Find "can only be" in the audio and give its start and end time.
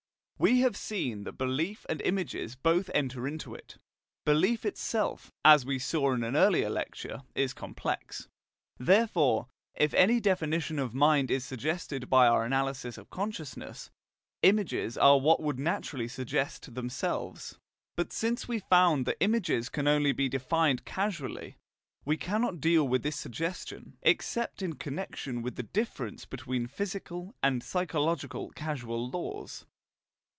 19.69-20.27